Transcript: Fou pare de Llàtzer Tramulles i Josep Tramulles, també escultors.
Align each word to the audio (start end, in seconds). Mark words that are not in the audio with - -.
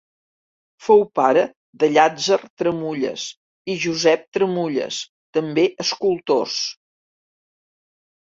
Fou 0.85 1.01
pare 1.17 1.41
de 1.83 1.89
Llàtzer 1.97 2.37
Tramulles 2.61 3.25
i 3.73 3.77
Josep 3.83 4.25
Tramulles, 4.37 4.97
també 5.39 5.67
escultors. 5.87 6.57